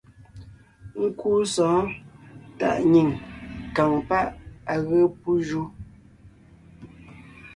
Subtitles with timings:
[1.03, 1.85] Nkúu sɔ̌ɔn
[2.59, 3.09] tàʼ nyìŋ
[3.75, 4.27] kàŋ páʼ
[4.73, 5.61] à ge pú ju.